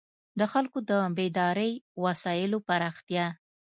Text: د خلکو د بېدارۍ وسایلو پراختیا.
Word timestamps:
د 0.39 0.41
خلکو 0.53 0.77
د 0.89 0.91
بېدارۍ 1.17 1.73
وسایلو 2.03 2.59
پراختیا. 2.67 3.25